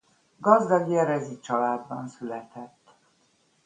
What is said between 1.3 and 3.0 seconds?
családban született.